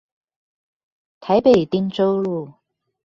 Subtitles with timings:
[1.19, 2.53] 台北汀州路